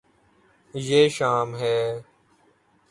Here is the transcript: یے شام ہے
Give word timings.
یے 0.73 1.01
شام 1.15 1.49
ہے 1.61 1.77